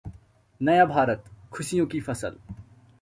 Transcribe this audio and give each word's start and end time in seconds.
नया 0.61 0.85
भारतः 0.85 1.49
खुशियों 1.51 1.85
की 1.85 2.01
फसल 2.01 2.37